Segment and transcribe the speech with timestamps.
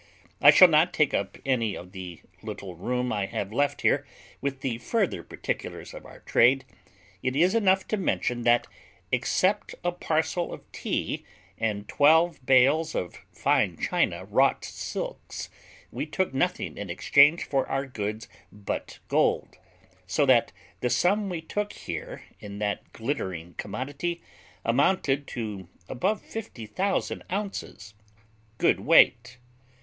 [0.41, 4.03] I shall not take up any of the little room I have left here
[4.41, 6.65] with the further particulars of our trade;
[7.21, 8.65] it is enough to mention, that,
[9.11, 11.23] except a parcel of tea,
[11.59, 15.49] and twelve bales of fine China wrought silks,
[15.91, 19.59] we took nothing in exchange for our goods but gold;
[20.07, 24.19] so that the sum we took here in that glittering commodity
[24.65, 27.93] amounted to above fifty thousand ounces
[28.57, 29.37] good weight.